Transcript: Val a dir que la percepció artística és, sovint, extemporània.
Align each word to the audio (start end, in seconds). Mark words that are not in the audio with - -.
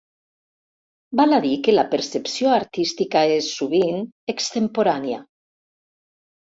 Val 1.19 1.35
a 1.37 1.39
dir 1.43 1.51
que 1.67 1.75
la 1.75 1.83
percepció 1.93 2.55
artística 2.55 3.25
és, 3.37 3.53
sovint, 3.61 4.05
extemporània. 4.35 5.25